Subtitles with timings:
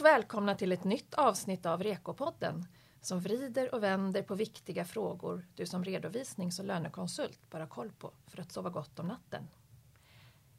[0.00, 2.66] och välkomna till ett nytt avsnitt av Rekopodden
[3.00, 7.92] som vrider och vänder på viktiga frågor du som redovisnings och lönekonsult bör ha koll
[7.92, 9.48] på för att sova gott om natten.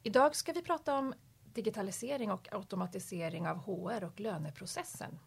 [0.03, 1.13] Idag ska vi prata om
[1.43, 5.19] digitalisering och automatisering av HR och löneprocessen.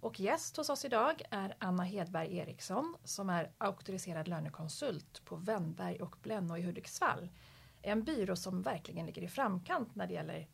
[0.00, 6.00] Och gäst hos oss idag är Anna Hedberg Eriksson som är auktoriserad lönekonsult på Wennberg
[6.00, 7.28] och Blenno i Hudiksvall.
[7.82, 10.48] En byrå som verkligen ligger i framkant när det gäller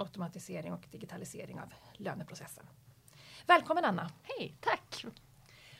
[0.00, 2.66] automatisering och digitalisering av löneprocessen.
[3.46, 4.10] Välkommen Anna!
[4.22, 5.04] Hej, tack!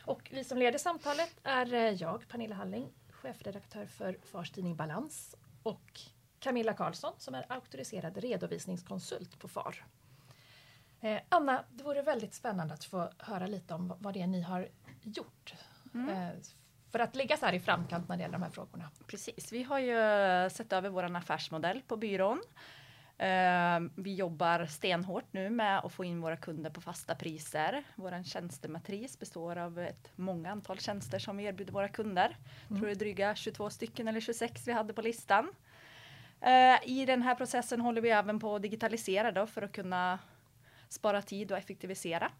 [0.04, 5.36] Och vi som leder samtalet är eh, jag, Pernilla Halling, chefredaktör för Fars tidning Balans
[5.62, 6.00] och
[6.38, 9.84] Camilla Karlsson som är auktoriserad redovisningskonsult på FAR.
[11.00, 14.42] Eh, Anna, det vore väldigt spännande att få höra lite om vad det är ni
[14.42, 14.68] har
[15.02, 15.54] gjort
[15.94, 16.08] mm.
[16.08, 16.40] eh,
[16.90, 18.90] för att ligga så här i framkant när det gäller de här frågorna.
[19.06, 22.42] Precis, vi har ju sett över vår affärsmodell på byrån
[23.94, 27.84] vi jobbar stenhårt nu med att få in våra kunder på fasta priser.
[27.94, 32.36] Vår tjänstematris består av ett många antal tjänster som vi erbjuder våra kunder.
[32.68, 32.80] Mm.
[32.80, 35.44] tror det är dryga 22 stycken eller 26 vi hade på listan.
[36.46, 40.18] Uh, I den här processen håller vi även på att digitalisera då för att kunna
[40.88, 42.32] spara tid och effektivisera.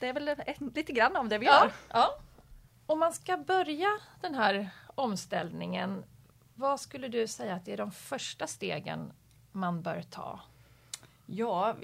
[0.00, 1.72] Det är väl ett, lite grann om det vi ja, gör.
[1.88, 2.20] Ja.
[2.86, 3.88] Om man ska börja
[4.20, 6.04] den här omställningen,
[6.54, 9.12] vad skulle du säga att det är de första stegen
[9.52, 10.40] man bör ta?
[11.26, 11.76] Ja,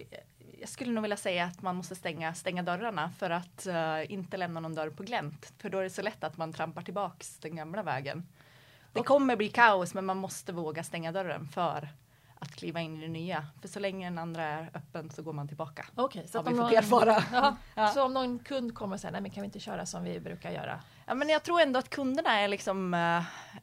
[0.60, 4.36] jag skulle nog vilja säga att man måste stänga, stänga dörrarna för att uh, inte
[4.36, 5.52] lämna någon dörr på glänt.
[5.58, 8.26] För då är det så lätt att man trampar tillbaks den gamla vägen.
[8.92, 11.88] Det kommer bli kaos men man måste våga stänga dörren för
[12.38, 13.46] att kliva in i det nya.
[13.60, 15.86] För så länge den andra är öppen så går man tillbaka.
[15.94, 17.24] Okej, okay, så att erfara.
[17.32, 17.88] Ja, ja.
[17.88, 20.20] Så om någon kund kommer och säger nej men kan vi inte köra som vi
[20.20, 20.80] brukar göra?
[21.08, 23.22] Ja men jag tror ändå att kunderna är liksom, uh,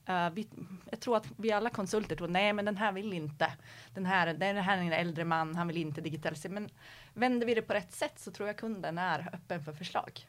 [0.10, 0.48] uh, vi,
[0.90, 3.52] jag tror att vi alla konsulter tror nej men den här vill inte.
[3.94, 6.54] Den här, den här är en äldre man, han vill inte digitalisera.
[6.54, 6.70] Men
[7.14, 10.28] vänder vi det på rätt sätt så tror jag kunden är öppen för förslag.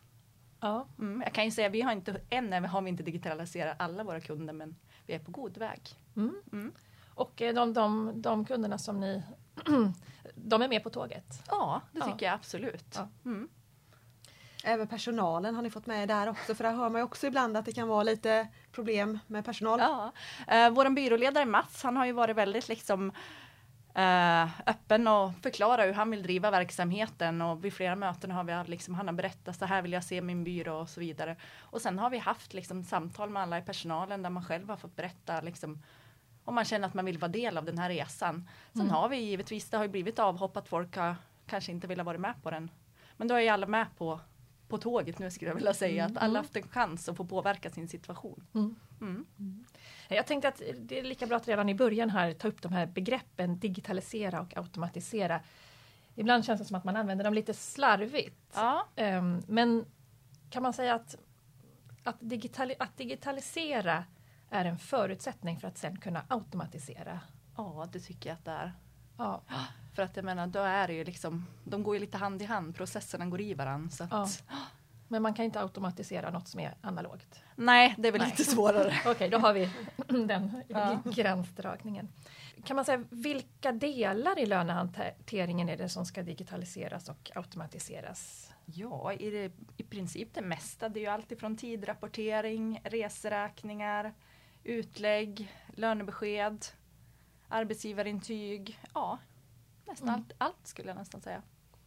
[0.60, 0.86] Ja.
[0.98, 4.20] Mm, jag kan ju säga vi har inte, än har vi inte digitaliserat alla våra
[4.20, 5.80] kunder men vi är på god väg.
[6.16, 6.34] Mm.
[6.52, 6.72] Mm.
[7.14, 9.22] Och eh, de, de, de kunderna som ni,
[10.34, 11.42] de är med på tåget?
[11.48, 12.30] Ja, det tycker ja.
[12.30, 12.94] jag absolut.
[12.96, 13.08] Ja.
[14.66, 17.56] Även personalen har ni fått med där också för där hör man ju också ibland
[17.56, 19.80] att det kan vara lite problem med personal.
[19.80, 20.12] Ja.
[20.54, 23.12] Eh, Vår byråledare Mats han har ju varit väldigt liksom
[23.94, 28.70] eh, öppen och förklara hur han vill driva verksamheten och vid flera möten har vi
[28.70, 31.36] liksom, han har berättat så här vill jag se min byrå och så vidare.
[31.60, 34.76] Och sen har vi haft liksom, samtal med alla i personalen där man själv har
[34.76, 35.82] fått berätta liksom,
[36.44, 38.48] om man känner att man vill vara del av den här resan.
[38.72, 38.92] Sen mm.
[38.92, 42.18] har vi givetvis, det har ju blivit avhopp att folk har kanske inte velat vara
[42.18, 42.70] med på den.
[43.16, 44.20] Men då är ju alla med på,
[44.74, 46.16] på tåget nu skulle jag vilja säga, mm.
[46.16, 48.46] att alla haft en chans att få påverka sin situation.
[48.54, 48.76] Mm.
[49.00, 49.26] mm.
[49.38, 49.64] mm.
[50.08, 52.72] Jag tänkte att det är lika bra att redan i början här ta upp de
[52.72, 55.40] här begreppen digitalisera och automatisera.
[56.14, 58.52] Ibland känns det som att man använder dem lite slarvigt.
[58.54, 58.86] Ja.
[58.96, 59.84] Um, men
[60.50, 61.16] kan man säga att,
[62.02, 64.04] att, digitali att digitalisera
[64.50, 67.20] är en förutsättning för att sen kunna automatisera.
[67.56, 68.72] Ja, det tycker jag att det är.
[69.18, 69.42] Ja.
[69.94, 72.44] För att jag menar, då är det ju liksom, de går ju lite hand i
[72.44, 73.90] hand, processerna går i varandra.
[73.90, 74.56] Så att, ja.
[75.08, 77.42] Men man kan inte automatisera något som är analogt?
[77.56, 78.30] Nej, det är väl Nej.
[78.30, 78.94] lite svårare.
[79.06, 79.70] Okej, då har vi
[80.26, 81.02] den ja.
[81.04, 82.08] gränsdragningen.
[82.64, 88.50] Kan man säga vilka delar i lönehanteringen är det som ska digitaliseras och automatiseras?
[88.64, 90.88] Ja, i, det, i princip det mesta.
[90.88, 94.14] Det är ju alltifrån tidrapportering, reseräkningar,
[94.64, 96.66] utlägg, lönebesked,
[97.48, 98.80] arbetsgivarintyg.
[98.94, 99.18] Ja,
[99.86, 100.20] nästan mm.
[100.20, 101.42] allt, allt skulle jag nästan säga.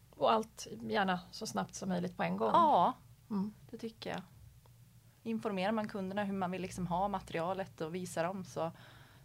[0.10, 2.52] Och allt gärna så snabbt som möjligt på en gång?
[2.54, 2.94] Ja,
[3.30, 3.54] mm.
[3.72, 4.22] det tycker jag.
[5.24, 8.72] Informerar man kunderna hur man vill liksom ha materialet och visa dem så,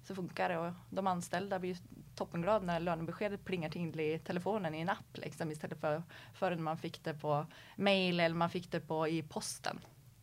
[0.05, 0.59] så funkar det.
[0.59, 1.77] Och de anställda blir
[2.15, 6.03] toppenglada när lönebeskedet plingar till i telefonen i en app liksom, istället för
[6.35, 7.47] förrän man fick det på
[7.77, 9.81] mail eller man fick det på i posten.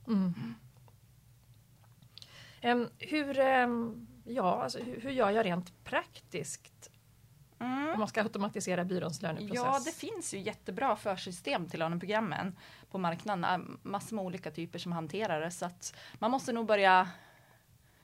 [0.08, 0.34] Mm.
[2.64, 6.92] Um, hur, um, ja, alltså, hur, hur, gör jag rent praktiskt
[7.60, 7.90] mm.
[7.94, 9.56] om man ska automatisera byråns löneprocess?
[9.56, 12.56] Ja, det finns ju jättebra försystem till löneprogrammen
[12.92, 13.80] på marknaden.
[13.84, 15.52] Massor med olika typer som hanterar det.
[15.52, 17.10] Så att man måste nog börja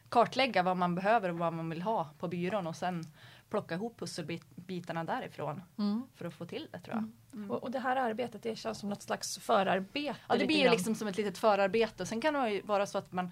[0.09, 3.03] kartlägga vad man behöver och vad man vill ha på byrån och sen
[3.49, 6.03] plocka ihop pusselbitarna därifrån mm.
[6.15, 6.97] för att få till det tror jag.
[6.97, 7.13] Mm.
[7.33, 7.51] mm.
[7.51, 10.19] Och, och, det här arbetet det känns som något slags förarbete?
[10.29, 12.05] Ja det blir ju liksom som ett litet förarbete.
[12.05, 13.31] Sen kan det ju vara så att man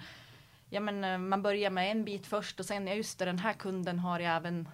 [0.70, 3.40] ja, men, eh, man börjar med en bit först och sen, ja just det, den
[3.40, 4.70] här kunden har ju även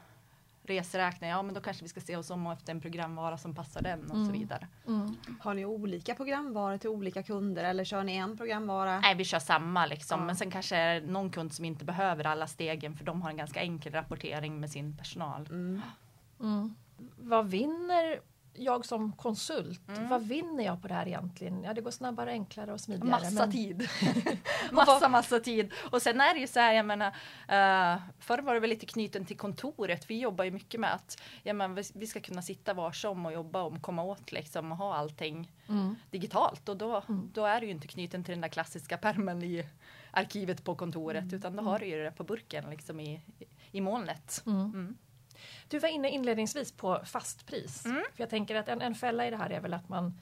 [0.69, 3.81] reseräkningar, ja men då kanske vi ska se oss om efter en programvara som passar
[3.81, 4.25] den och mm.
[4.25, 4.68] så vidare.
[4.88, 5.16] Mm.
[5.39, 9.00] Har ni olika programvaror till olika kunder eller kör ni en programvara?
[9.00, 10.25] Nej vi kör samma liksom, ja.
[10.25, 13.38] men sen kanske är någon kund som inte behöver alla stegen för de har en
[13.38, 15.48] ganska enkel rapportering med sin personal.
[15.50, 15.81] Mm.
[16.39, 16.75] mm.
[17.18, 18.19] Vad vinner
[18.60, 20.10] jag som konsult, Mm.
[20.10, 21.64] vad vinner jag på det här egentligen?
[21.64, 23.10] Ja, det går snabbare, enklare och smidigare.
[23.10, 23.90] Massa men- tid.
[24.72, 25.72] massa, massa tid.
[25.92, 28.86] Och sen är det ju så här, jag menar, uh, förr var det väl lite
[28.86, 30.10] knuten till kontoret.
[30.10, 33.62] Vi jobbar ju mycket med att ja, men vi, ska kunna sitta varsom och jobba
[33.62, 35.96] och komma åt liksom och ha allting Mm.
[36.12, 36.70] digitalt.
[36.70, 37.30] Och då, Mm.
[37.34, 39.66] då är det ju inte knuten till den där klassiska permen i
[40.12, 41.36] arkivet på kontoret Mm.
[41.36, 43.22] utan då har du ju det på burken liksom i,
[43.72, 44.44] i molnet.
[45.39, 45.45] Mm.
[45.59, 45.65] Mm.
[45.69, 47.86] Du var inne inledningsvis på fastpris.
[47.86, 47.97] Mm.
[48.15, 50.19] För jag tänker att en, en fälla i det här är väl att man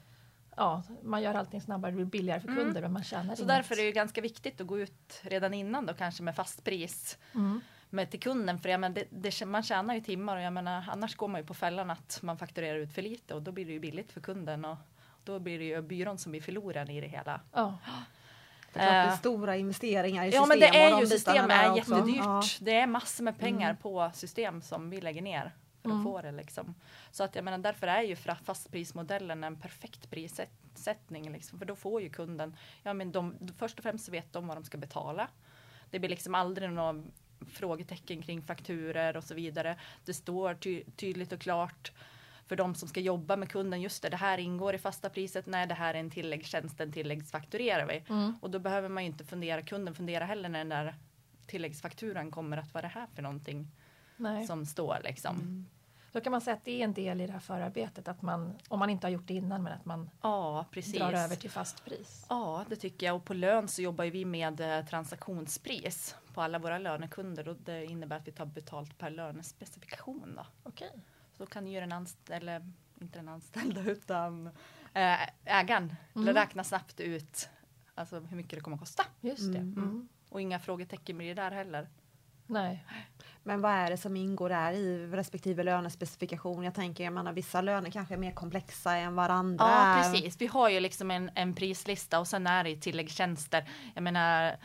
[0.60, 2.64] Ja, man gör allting snabbare, det blir billigare för Mm.
[2.64, 3.56] kunder men man tjänar Så inget.
[3.56, 6.64] därför är det ju ganska viktigt att gå ut redan innan då kanske med fast
[6.64, 7.18] pris.
[7.34, 7.60] Mm.
[7.90, 10.84] med till kunden för jag menar, det, det, man tjänar ju timmar och jag menar
[10.88, 13.64] annars går man ju på fällan att man fakturerar ut för lite och då blir
[13.66, 14.76] det ju billigt för kunden och
[15.24, 17.40] då blir det ju byrån som blir förloraren i det hela.
[17.52, 17.78] Ja.
[18.72, 21.06] Det är, klart, det är Eh, stora investeringar i Ja system men det är ju
[21.06, 21.94] system är också.
[21.94, 22.16] jättedyrt.
[22.24, 22.42] Ja.
[22.60, 23.76] Det är massor med pengar Mm.
[23.82, 26.04] på system som vi lägger ner för att Mm.
[26.04, 26.74] få det liksom.
[27.10, 31.58] Så att jag menar därför är ju fastprismodellen en perfekt prissättning liksom.
[31.58, 34.56] För då får ju kunden, ja men de, först och främst så vet de vad
[34.56, 35.28] de ska betala.
[35.90, 37.02] Det blir liksom aldrig några
[37.52, 39.76] frågetecken kring fakturer och så vidare.
[40.04, 41.92] Det står ty tydligt och klart
[42.48, 43.80] för de som ska jobba med kunden.
[43.80, 45.46] Just det, det här ingår i fasta priset.
[45.46, 48.04] Nej, det här är en tilläggstjänst, den tilläggsfakturerar vi.
[48.08, 48.34] Mm.
[48.40, 50.94] Och då behöver man ju inte fundera, kunden fundera heller när den där
[51.46, 53.70] tilläggsfakturan kommer att vara det här för någonting
[54.16, 54.46] Nej.
[54.46, 55.36] som står liksom.
[55.36, 55.66] Mm.
[56.12, 58.58] Då kan man säga att det är en del i det här förarbetet att man,
[58.68, 61.84] om man inte har gjort det innan, men att man Ja, drar över till fast
[61.84, 62.26] pris.
[62.28, 63.16] Ja, det tycker jag.
[63.16, 67.84] Och på lön så jobbar vi med eh, transaktionspris på alla våra lönekunder och det
[67.84, 70.32] innebär att vi tar betalt per lönespecifikation.
[70.36, 70.46] Då.
[70.62, 70.92] Okej.
[71.38, 74.46] Så kan ju den anställda, eller inte den anställda utan
[74.94, 76.34] eh, ägaren Mm.
[76.34, 77.48] räkna snabbt ut
[77.94, 79.04] alltså hur mycket det kommer att kosta.
[79.20, 79.58] Just det.
[79.58, 79.72] Mm.
[79.78, 80.08] Mm.
[80.28, 81.88] Och inga frågetecken blir det där heller.
[82.46, 82.84] Nej.
[83.42, 86.64] Men vad är det som ingår där i respektive lönespecifikation?
[86.64, 89.64] Jag tänker man har vissa löner kanske är mer komplexa än varandra.
[89.68, 90.40] Ja, precis.
[90.40, 93.68] Vi har ju liksom en, en prislista och sen är det tilläggstjänster.
[93.94, 94.56] Jag menar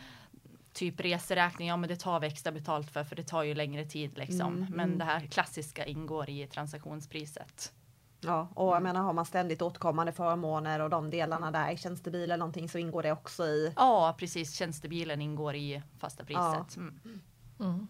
[0.74, 3.84] typ reseräkning, ja men det tar vi extra betalt för för det tar ju längre
[3.84, 4.56] tid liksom.
[4.56, 4.98] Mm, Men mm.
[4.98, 7.72] det här klassiska ingår i transaktionspriset.
[8.20, 12.36] Ja, och jag menar har man ständigt återkommande förmåner och de delarna där, tjänstebil eller
[12.36, 13.72] någonting så ingår det också i.
[13.76, 14.52] Ja, precis.
[14.52, 16.76] Tjänstebilen ingår i fasta priset.
[16.76, 17.00] Mm.
[17.60, 17.88] Mm.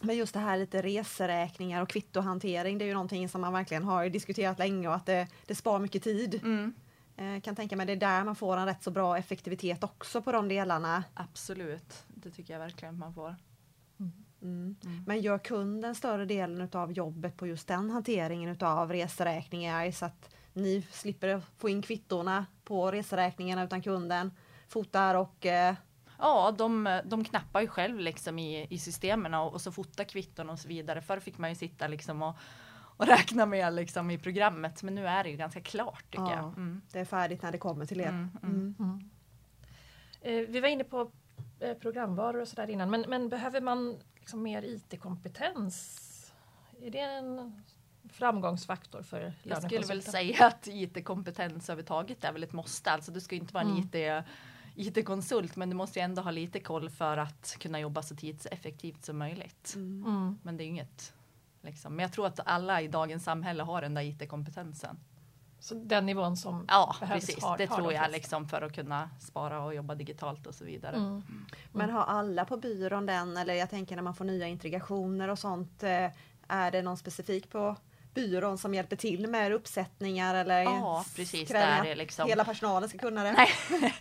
[0.00, 3.84] Men just det här lite reseräkningar och kvittohantering, det är ju någonting som man verkligen
[3.84, 6.40] har diskuterat länge och att det, det spar mycket tid.
[6.42, 6.74] Mm.
[7.16, 10.22] Eh, kan tänka mig det är där man får en rätt så bra effektivitet också
[10.22, 11.04] på de delarna.
[11.14, 13.36] Absolut, det tycker jag verkligen man får.
[14.00, 14.12] Mm.
[14.42, 15.04] Mm.
[15.06, 20.34] Men gör kunden större delen av jobbet på just den hanteringen av reseräkningar så att
[20.52, 24.30] ni slipper få in kvittorna på reseräkningarna utan kunden
[24.68, 25.74] fotar och eh,
[26.18, 30.50] Ja, de, de knappar ju själv liksom i, i systemen och, och så fotar kvitton
[30.50, 31.02] och så vidare.
[31.02, 32.36] Förr fick man ju sitta liksom och,
[32.96, 34.82] och räkna med liksom i programmet.
[34.82, 36.36] Men nu är det ju ganska klart tycker Ja.
[36.36, 36.46] jag.
[36.46, 36.82] Mm.
[36.92, 38.08] det är färdigt när det kommer till er.
[38.08, 38.54] Mm, mm.
[38.54, 38.74] Mm.
[38.78, 39.10] Mm.
[40.20, 41.10] Eh, vi var inne på
[41.80, 45.98] programvaror och sådär innan, men, men behöver man liksom mer IT-kompetens?
[46.80, 47.62] Är det en
[48.10, 52.90] framgångsfaktor för Jag skulle väl säga att IT-kompetens överhuvudtaget är väl ett måste.
[52.90, 54.24] Alltså du ska inte vara en Mm.
[54.74, 58.16] IT, IT-konsult men du måste ju ändå ha lite koll för att kunna jobba så
[58.16, 59.72] tidseffektivt som möjligt.
[59.76, 60.04] Mm.
[60.06, 60.38] Mm.
[60.42, 61.12] Men det är inget
[61.62, 61.96] liksom.
[61.96, 64.96] Men jag tror att alla i dagens samhälle har den där IT-kompetensen.
[65.64, 67.44] Så den nivån som Ja, behövs precis.
[67.44, 70.64] har- det tror de jag liksom för att kunna spara och jobba digitalt och så
[70.64, 70.96] vidare.
[70.96, 71.22] Mm.
[71.72, 75.38] Men har alla på byrån den eller jag tänker när man får nya integrationer och
[75.38, 76.10] sånt eh,
[76.48, 77.76] är det någon specifik på
[78.14, 81.48] byrån som hjälper till med uppsättningar eller Ja, precis.
[81.48, 82.28] Där är liksom.
[82.28, 83.32] hela personalen ska kunna det?
[83.32, 83.48] Nej.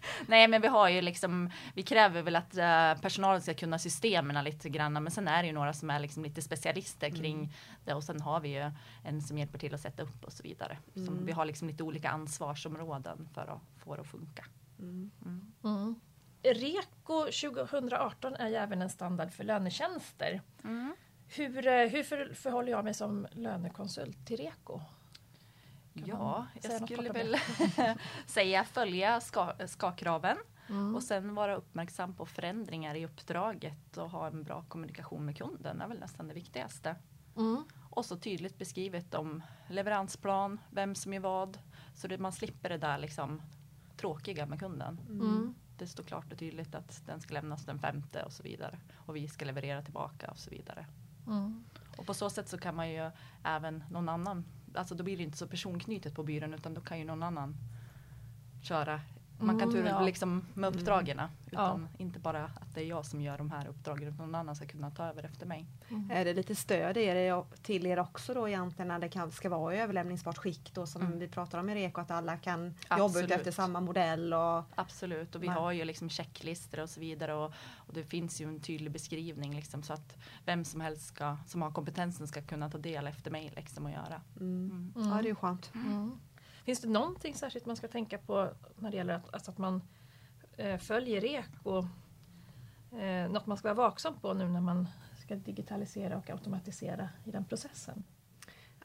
[0.27, 1.49] Nej, men vi har ju liksom.
[1.75, 5.47] Vi kräver väl att eh, personalen ska kunna systemen lite grann, men sen är det
[5.47, 7.49] ju några som är liksom lite specialister kring Mm.
[7.85, 8.71] det och sen har vi ju
[9.03, 10.77] en som hjälper till att sätta upp och så vidare.
[10.93, 11.25] Som Mm.
[11.25, 14.45] vi har liksom lite olika ansvarsområden för att få det att funka.
[14.79, 15.11] Mm.
[15.25, 15.51] Mm.
[15.63, 15.95] Mm.
[16.43, 20.41] Reko 2018 är ju även en standard för lönetjänster.
[21.35, 24.81] Hur, eh, hur för, förhåller jag mig som lönekonsult till Reko?
[25.93, 27.35] Kan Ja, jag skulle väl
[28.25, 30.37] säga följa ska, ska-kraven
[30.71, 30.95] Mm.
[30.95, 35.81] och sen vara uppmärksam på förändringar i uppdraget och ha en bra kommunikation med kunden
[35.81, 36.95] är väl nästan det viktigaste.
[37.37, 37.63] Mm.
[37.89, 41.59] Och så tydligt beskrivet om leveransplan, vem som är vad.
[41.93, 43.41] Så att man slipper det där liksom
[43.97, 44.99] tråkiga med kunden.
[45.09, 45.55] Mm.
[45.77, 48.79] Det står klart och tydligt att den ska lämnas den femte och så vidare.
[48.95, 50.85] Och vi ska leverera tillbaka och så vidare.
[51.27, 51.63] Mm.
[51.97, 53.11] Och på så sätt så kan man ju
[53.43, 56.99] även någon annan, alltså då blir det inte så personknutet på byrån utan då kan
[56.99, 57.55] ju någon annan
[58.61, 59.01] köra
[59.41, 60.01] man kan Mm, tur ja.
[60.01, 61.21] liksom med uppdragen.
[61.47, 62.03] Utan Ja.
[62.03, 64.65] inte bara att det är jag som gör de här uppdragen utan någon annan ska
[64.65, 65.65] kunna ta över efter mig.
[66.11, 69.49] Är det lite stöd i er, till er också då egentligen när det kan, ska
[69.49, 71.19] vara i överlämningsbart skick då som Mm.
[71.19, 73.25] vi pratar om i REKO att alla kan jobba Absolut.
[73.31, 76.99] ut efter samma modell och Absolut och vi Man- har ju liksom checklistor och så
[76.99, 81.05] vidare och, och det finns ju en tydlig beskrivning liksom så att vem som helst
[81.07, 84.21] ska, som har kompetensen ska kunna ta del efter mig liksom och göra.
[84.39, 84.91] mm.
[84.95, 85.09] Mm.
[85.09, 85.71] ja det är ju skönt.
[86.65, 88.49] Finns det någonting särskilt man ska tänka på
[88.79, 89.81] när det gäller att, alltså att man
[90.57, 91.87] eh, följer REKO?
[92.99, 94.87] Eh, något man ska vara vaksam på nu när man
[95.23, 98.03] ska digitalisera och automatisera i den processen?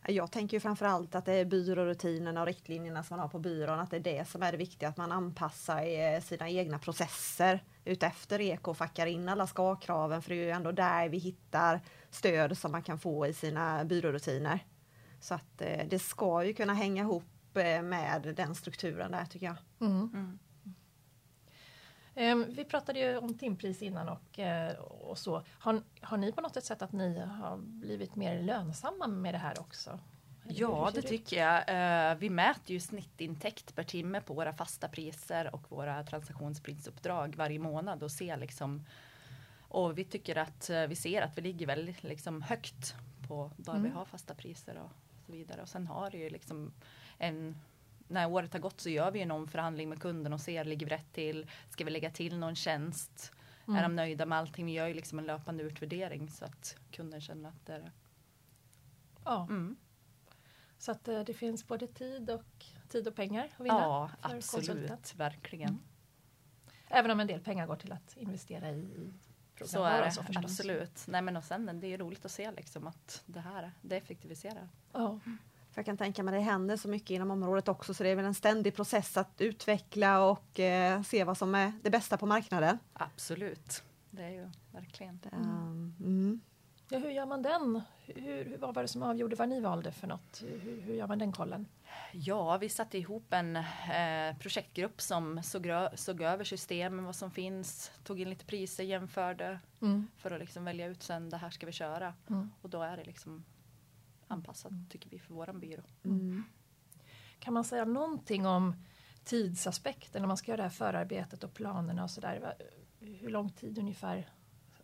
[0.09, 3.81] Jag tänker ju framförallt att det är byrårutinerna och riktlinjerna som man har på byrån,
[3.81, 7.65] att det är det som är det viktiga, att man anpassar eh, sina egna processer
[7.85, 11.81] utefter REKO och fackar in alla ska-kraven, för det är ju ändå där vi hittar
[12.11, 14.65] stöd som man kan få i sina byrårutiner.
[15.21, 17.25] Så att eh, det ska ju kunna hänga ihop
[17.83, 19.57] med den strukturen där tycker jag.
[19.81, 20.11] Mm.
[20.15, 20.39] Mm.
[22.15, 25.43] Ehm, vi pratade ju om timpris innan och, eh, och så.
[25.59, 29.61] Har, har ni på något sätt att ni har blivit mer lönsamma med det här
[29.61, 29.99] också?
[30.45, 31.07] Eller Ja, det ut?
[31.07, 31.65] tycker jag.
[32.11, 37.59] Eh, Vi mäter ju snittintäkt per timme på våra fasta priser och våra transaktionsprisuppdrag varje
[37.59, 38.85] månad och ser liksom
[39.69, 42.95] och vi tycker att eh, vi ser att vi ligger väldigt liksom högt
[43.29, 43.93] på där vi Mm.
[43.93, 44.91] har fasta priser och
[45.27, 45.63] så vidare.
[45.63, 46.73] Och sen har det ju liksom
[47.19, 47.57] en
[48.09, 50.93] när året har gått så gör vi en omförhandling med kunden och ser ligger vi
[50.93, 51.51] rätt till?
[51.71, 53.33] Ska vi lägga till någon tjänst?
[53.69, 53.79] Mm.
[53.79, 54.67] Är de nöjda med allting?
[54.67, 57.93] Vi gör ju liksom en löpande utvärdering så att kunden känner att det är
[59.25, 59.77] Ja, mm.
[60.79, 63.81] så att eh, det finns både tid och, tid och pengar att vinna.
[63.81, 64.93] Ja, för konsulten.
[64.93, 65.15] absolut.
[65.15, 65.69] Verkligen.
[65.69, 65.83] Mm.
[66.89, 69.13] Även om en del pengar går till att investera i, i
[69.65, 71.05] Så är det, så absolut.
[71.07, 74.69] Nej men och sen det är roligt att se liksom att det här, det effektiviserar.
[74.93, 75.21] Ja.
[75.77, 78.17] För jag kan tänka mig det händer så mycket inom området också så det är
[78.17, 82.27] väl en ständig process att utveckla och eh, se vad som är det bästa på
[82.27, 82.79] marknaden.
[82.93, 83.83] Absolut.
[84.11, 85.21] Det är ju verkligen.
[85.33, 86.41] Um, mm.
[86.89, 87.83] Ja, hur gör man den?
[88.07, 90.43] Hur, hur, vad var det som avgjorde vad ni valde för något?
[90.43, 91.67] Hur, hur gör man den kollen?
[92.13, 97.91] Ja, vi satte ihop en eh, projektgrupp som såg, såg över systemen, vad som finns,
[98.05, 100.07] tog in lite priser, jämförde Mm.
[100.17, 102.15] för att liksom välja ut sen det här ska vi köra.
[102.31, 102.51] Mm.
[102.63, 103.45] Och då är det liksom
[104.29, 105.83] anpassat tycker vi för våran byrå.
[106.05, 106.45] Mm.
[107.39, 108.85] Kan man säga någonting om
[109.25, 112.55] tidsaspekten när man ska göra det här förarbetet och planerna och sådär?
[113.01, 114.29] Hur lång tid ungefär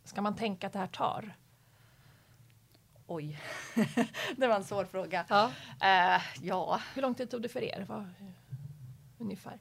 [0.04, 1.37] ska man tänka att det här tar?
[3.06, 3.40] Oj,
[4.37, 5.26] det var en svår fråga.
[5.28, 5.52] Ja.
[5.80, 7.84] Eh, ja, Hur lång tid tog det för er?
[7.88, 8.08] Vad,
[9.18, 9.58] ungefär?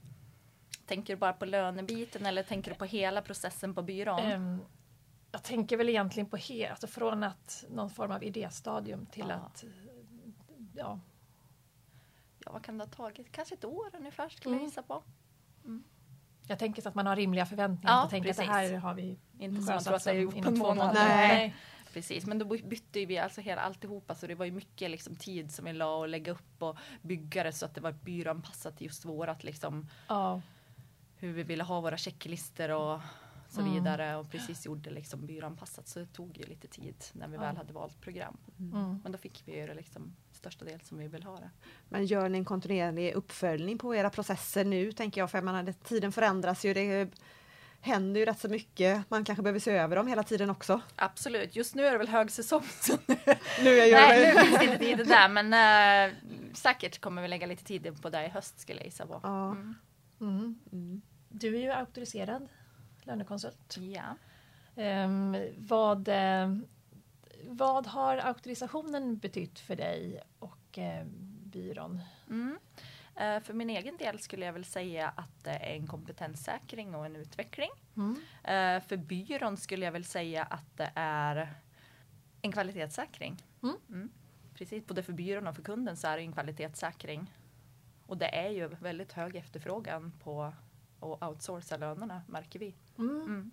[0.92, 4.20] tänker du bara på lönebiten eller tänker du på hela processen på byrån?
[4.20, 4.60] Ehm,
[5.32, 9.36] jag tänker väl egentligen på he, alltså från att någon form av idéstadium till Ja.
[9.36, 9.64] att
[10.76, 11.00] ja,
[12.46, 13.32] Ja, vad kan det ha tagit?
[13.32, 14.60] Kanske ett år ungefär skulle Mm.
[14.64, 15.04] jag gissa på.
[16.48, 17.94] jag tänker så att man har rimliga förväntningar.
[18.04, 20.94] Ja, tänka att det här har vi Inte som att på inom en två månad.
[20.94, 21.56] Nej.
[21.94, 25.16] Precis, men då by- bytte vi alltså hela alltihopa så det var ju mycket liksom
[25.16, 28.78] tid som vi la och lägga upp och bygga det så att det var byråanpassat
[28.78, 30.42] till just vårat liksom Ja.
[31.16, 33.02] hur vi ville ha våra checklistor och
[33.52, 33.74] så Mm.
[33.74, 37.42] vidare och precis gjorde liksom byråanpassat så det tog ju lite tid när vi Ja.
[37.42, 38.38] väl hade valt program.
[38.60, 39.00] Mm.
[39.04, 41.50] Men då fick vi ju det liksom största del som vi vill ha det.
[41.90, 45.74] Men gör ni en kontinuerlig uppföljning på era processer nu tänker jag, för jag menar,
[45.84, 46.74] tiden förändras ju.
[46.74, 47.10] Det
[47.82, 49.10] händer ju rätt så mycket.
[49.10, 50.82] Man kanske behöver se över dem hela tiden också.
[50.96, 53.16] Absolut, just nu är det väl högsäsong så nu,
[53.64, 54.34] Nu jag nej, det.
[54.42, 55.54] nu finns det inte tid där men
[56.12, 56.16] äh,
[56.54, 59.20] säkert kommer vi lägga lite tid på det i höst skulle jag gissa på.
[59.24, 59.52] Ja.
[59.52, 59.76] Mm.
[60.22, 60.60] Mm.
[60.72, 61.02] Mm.
[61.30, 62.48] Du är ju auktoriserad
[63.06, 63.78] lönekonsult.
[63.78, 64.16] Ja.
[64.76, 66.56] Ehm, vad, eh,
[67.48, 71.06] vad har auktorisationen betytt för dig och eh,
[71.46, 72.02] byrån?
[72.30, 72.58] Mm.
[73.16, 77.06] Eh, För min egen del skulle jag väl säga att det är en kompetenssäkring och
[77.06, 77.70] en utveckling.
[77.96, 78.16] Mm.
[78.44, 81.54] Eh, För byrån skulle jag väl säga att det är
[82.42, 83.44] en kvalitetssäkring.
[83.64, 84.10] Mm.
[84.54, 87.34] Precis, både för byrån och för kunden så är det en kvalitetssäkring.
[88.06, 90.54] Och det är ju väldigt hög efterfrågan på
[91.02, 92.76] att outsourca lönerna märker vi.
[92.98, 93.52] Mm.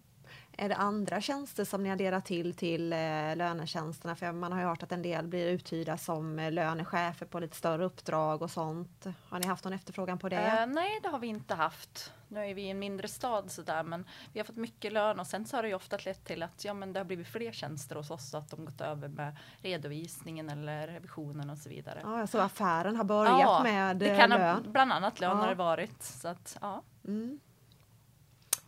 [0.56, 2.98] Är det andra tjänster som ni adderar till till eh,
[3.36, 4.16] lönetjänsterna?
[4.16, 7.56] För man har ju hört att en del blir uthyrda som eh, lönechefer på lite
[7.56, 9.06] större uppdrag och sånt.
[9.28, 10.36] Har ni haft någon efterfrågan på det?
[10.36, 12.12] Eh, nej, det har vi inte haft.
[12.28, 15.26] Nu är vi i en mindre stad sådär, men vi har fått mycket lön och
[15.26, 17.52] sen så har det ju ofta lett till att ja, men det har blivit fler
[17.52, 22.00] tjänster hos oss, så att de gått över med redovisningen eller revisionen och så vidare.
[22.02, 24.72] Ja, så affären har börjat Ja, med det eh, ha, lön?
[24.72, 25.36] bland annat lön Ja.
[25.36, 26.02] har det varit.
[26.02, 26.82] Så att, ja.
[27.04, 27.40] Mm.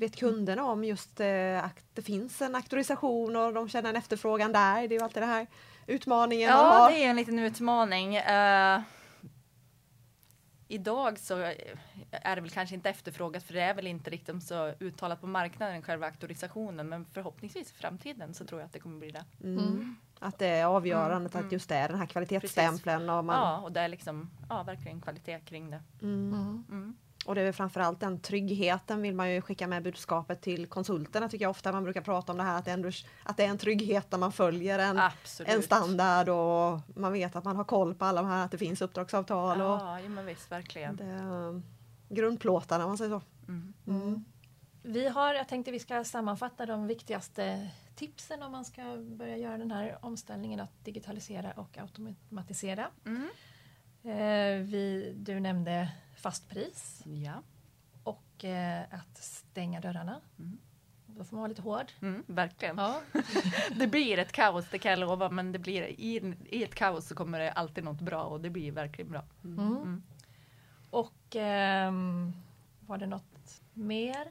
[0.01, 4.53] Vet kunderna om just eh, att det finns en auktorisation och de känner en efterfrågan
[4.53, 4.89] där?
[4.89, 5.47] Det är ju alltid den här
[5.87, 6.91] utmaningen man ja, har.
[6.91, 8.17] det är en liten utmaning.
[8.17, 8.81] Eh,
[10.69, 11.35] idag så
[12.11, 15.27] är det väl kanske inte efterfrågat för det är väl inte riktigt så uttalat på
[15.27, 19.25] marknaden själva auktorisationen men förhoppningsvis i framtiden så tror jag att det kommer bli det.
[19.43, 19.97] Mm.
[20.19, 23.11] Att det är avgörande Mm, att just det är den här kvalitetsstämpeln.
[23.11, 25.83] Och, man, Ja och det är liksom ja, verkligen kvalitet kring det.
[27.27, 27.29] Mm.
[27.29, 27.29] Mm.
[27.29, 27.29] Mm.
[27.29, 31.45] och det är framförallt den tryggheten vill man ju skicka med budskapet till konsulterna tycker
[31.45, 31.73] jag ofta.
[31.73, 32.91] Man brukar prata om det här att det, ändå,
[33.23, 35.53] att det är en trygghet när man följer en, Absolut.
[35.53, 38.59] en standard och man vet att man har koll på alla de här, att det
[38.59, 40.97] finns uppdragsavtal och Ja, ja men visst verkligen.
[40.97, 41.63] det, är
[42.09, 43.23] grundplåtarna om man säger så.
[43.49, 43.73] Mm.
[43.87, 44.25] Mm.
[44.83, 49.59] Vi har, jag tänkte vi ska sammanfatta de viktigaste tipsen om man ska börja göra
[49.59, 52.87] den här omställningen att digitalisera och automatisera.
[53.07, 53.29] Mm.
[54.03, 55.89] Eh, vi, du nämnde
[56.21, 57.43] fastpris Ja,
[58.03, 60.21] och eh, att stänga dörrarna.
[60.39, 60.59] Mm.
[61.07, 61.93] Då får man vara lite hård.
[62.01, 62.79] mm, verkligen.
[62.79, 63.01] Ja.
[63.77, 67.07] Det blir ett kaos, det kan jag lova, men det blir, i, i ett kaos
[67.09, 69.25] så kommer det alltid något bra och det blir verkligen bra.
[69.45, 69.59] Mm.
[69.59, 70.03] Mm.
[70.91, 72.33] Och ehm,
[72.81, 74.29] var det något mer?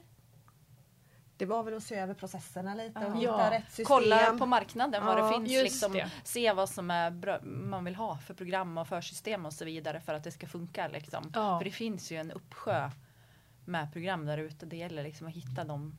[1.40, 3.16] Det var väl att se över processerna lite och Ja.
[3.38, 3.86] hitta rätt system.
[3.86, 6.12] Kolla på marknaden vad Ja, det finns, liksom, det.
[6.24, 9.66] se vad som är bra, man vill ha för program och för system och så
[9.66, 10.88] vidare för att det ska funka.
[10.88, 11.32] Liksom.
[11.36, 11.58] Ja.
[11.60, 12.90] För det finns ju en uppsjö
[13.66, 14.66] med program där ute.
[14.66, 15.98] Det gäller liksom att hitta de,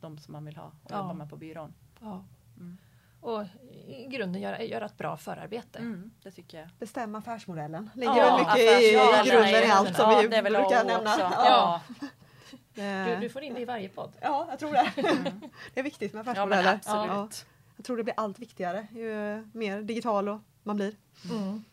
[0.00, 0.96] de som man vill ha och Ja.
[0.96, 1.74] jobba med på byrån.
[2.00, 2.24] Ja.
[2.56, 2.78] Mm.
[3.20, 3.44] Och
[3.88, 5.78] i grunden göra, göra ett bra förarbete.
[5.78, 6.68] Mm, det tycker jag.
[6.78, 7.90] Bestämma affärsmodellen.
[7.94, 11.18] Ligger Ja, väl mycket i, grunden i allt som ja, vi brukar nämna.
[11.18, 11.80] Ja.
[12.74, 13.04] Ja.
[13.04, 14.12] Du, du får in det i varje podd.
[14.20, 14.92] ja, jag tror det.
[15.08, 15.24] Mm.
[15.74, 16.74] Det är viktigt med ja, affärsmodeller.
[16.74, 17.46] absolut.
[17.76, 20.94] Jag tror det blir allt viktigare ju mer digital och man blir.
[21.30, 21.64] Mm.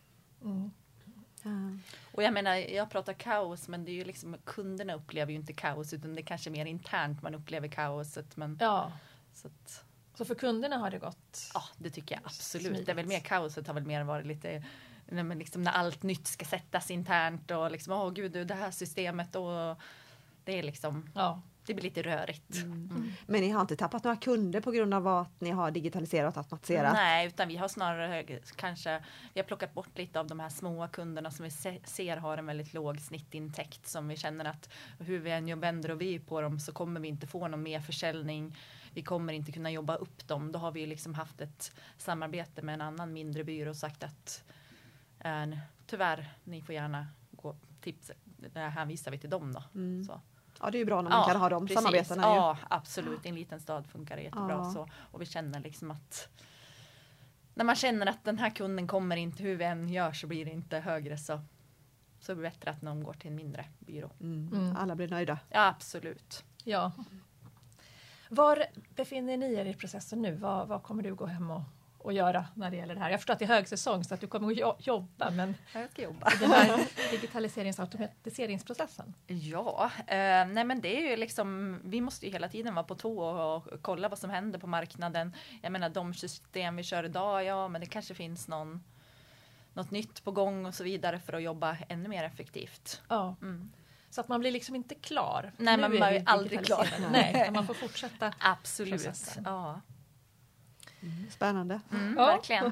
[1.43, 1.81] Mm.
[2.11, 5.53] Och jag menar, jag pratar kaos, men det är ju liksom kunderna upplever ju inte
[5.53, 8.37] kaos, utan det är kanske mer internt man upplever kaoset.
[8.37, 8.91] Men, Ja,
[9.33, 9.83] så att,
[10.15, 11.51] så för kunderna har det gått.
[11.53, 12.67] ja, det tycker jag absolut.
[12.67, 12.85] Smidigt.
[12.85, 14.63] Det är väl mer kaoset har väl mer varit lite
[15.05, 19.35] när, liksom när allt nytt ska sättas internt och liksom, åh gud, det här systemet
[19.35, 19.79] och
[20.47, 21.41] det är liksom, Ja.
[21.65, 22.55] det blir lite rörigt.
[22.55, 23.11] Mm.
[23.25, 26.37] Men ni har inte tappat några kunder på grund av att ni har digitaliserat och
[26.37, 26.93] automatiserat?
[26.93, 30.87] Nej, utan vi har snarare kanske, vi har plockat bort lite av de här små
[30.87, 35.19] kunderna som vi se, ser har en väldigt låg snittintäkt som vi känner att hur
[35.19, 38.57] vi än vänder och vi på dem så kommer vi inte få någon mer försäljning.
[38.93, 40.51] Vi kommer inte kunna jobba upp dem.
[40.51, 44.43] Då har vi liksom haft ett samarbete med en annan mindre byrå och sagt att
[45.19, 45.47] eh,
[45.87, 48.11] tyvärr, ni får gärna gå tips,
[48.53, 49.63] det här hänvisar vi till dem då.
[49.75, 50.03] Mm.
[50.03, 50.21] Så.
[50.61, 51.83] Ja, det är ju bra när man kan ha de precis.
[51.83, 52.21] samarbetena.
[52.21, 52.27] Ju.
[52.27, 53.25] Ja, absolut.
[53.25, 54.51] I en liten stad funkar det jättebra.
[54.51, 54.71] Ja.
[54.71, 54.87] Så.
[55.11, 56.29] Och vi känner liksom att
[57.53, 60.45] när man känner att den här kunden kommer inte, hur vi än gör så blir
[60.45, 61.41] det inte högre så,
[62.19, 64.09] så är det bättre att någon går till en mindre byrå.
[64.21, 64.49] Mm.
[64.53, 64.77] Mm.
[64.77, 65.39] Alla blir nöjda.
[65.49, 66.43] Ja, absolut.
[66.63, 66.91] ja.
[68.29, 68.63] Var
[68.95, 70.35] befinner ni er i processen nu?
[70.35, 71.61] Vad, vad kommer du gå hem och,
[72.07, 73.09] och göra när det gäller det här?
[73.09, 75.89] Jag förstår att det är högsäsong så att du kommer att jo- jobba men Jag
[75.91, 76.29] ska jobba.
[76.39, 76.79] den här
[77.11, 79.13] digitaliserings och automatiseringsprocessen.
[79.27, 80.15] Ja, eh,
[80.47, 83.67] nej men det är ju liksom, vi måste ju hela tiden vara på tå och,
[83.67, 85.35] och kolla vad som händer på marknaden.
[85.61, 88.83] Jag menar de system vi kör idag, ja men det kanske finns någon,
[89.73, 93.01] något nytt på gång och så vidare för att jobba ännu mer effektivt.
[93.09, 93.35] Ja.
[93.41, 93.71] Mm.
[94.09, 95.51] Så att man blir liksom inte klar.
[95.57, 96.87] Nej, Nu man är blir aldrig klar.
[97.11, 98.33] Nej, man får fortsätta.
[98.39, 98.93] Absolut.
[98.93, 99.43] Processen.
[99.47, 99.81] Ja.
[101.29, 101.79] Spännande.
[101.91, 102.25] Mm, Ja.
[102.25, 102.71] Verkligen.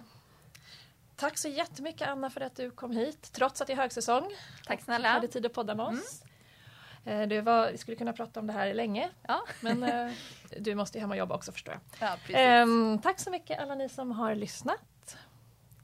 [1.15, 4.31] Tack så jättemycket Anna för att du kom hit trots att det är högsäsong.
[4.65, 5.09] Tack och snälla.
[5.09, 6.23] hade tid att podda med oss.
[7.05, 10.11] Eh, Det var, vi skulle kunna prata om det här länge Ja, men eh,
[10.59, 12.09] du måste ju hem och jobba också förstår jag.
[12.09, 12.35] ja precis.
[12.35, 15.17] Ehm, tack så mycket alla ni som har lyssnat.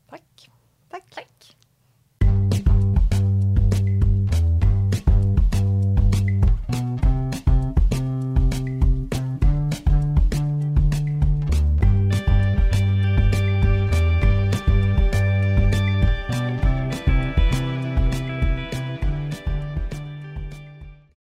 [0.10, 0.49] Tack.
[0.89, 1.04] Tack.
[1.15, 1.58] Tack.